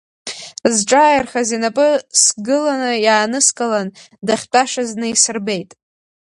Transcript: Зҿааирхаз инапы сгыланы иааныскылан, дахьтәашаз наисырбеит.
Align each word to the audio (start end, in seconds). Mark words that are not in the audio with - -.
Зҿааирхаз 0.73 1.49
инапы 1.55 1.87
сгыланы 2.21 2.91
иааныскылан, 3.05 3.87
дахьтәашаз 4.27 4.89
наисырбеит. 4.99 5.71